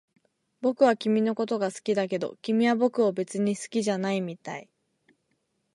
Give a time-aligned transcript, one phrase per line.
[0.61, 4.67] 僕は君のことが好きだけど、君は僕を別に好きじゃないみたい